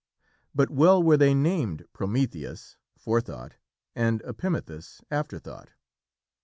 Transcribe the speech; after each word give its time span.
But 0.55 0.71
well 0.71 1.03
were 1.03 1.15
they 1.15 1.35
named 1.35 1.85
Prometheus 1.93 2.75
(Forethought) 2.97 3.57
and 3.93 4.19
Epimethus 4.23 5.03
(Afterthought). 5.11 5.73